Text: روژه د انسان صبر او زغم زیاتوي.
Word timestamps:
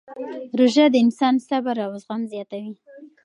روژه 0.57 0.85
د 0.91 0.95
انسان 1.03 1.35
صبر 1.47 1.75
او 1.85 1.91
زغم 2.03 2.21
زیاتوي. 2.31 2.73